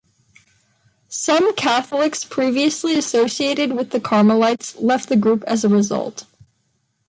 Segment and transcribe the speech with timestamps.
[1.09, 6.25] Some Catholics previously associated with the Carmelites left the group as a result.